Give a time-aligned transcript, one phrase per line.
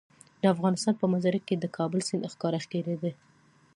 [0.41, 2.95] د افغانستان په منظره کې د کابل سیند ښکاره ښکاري.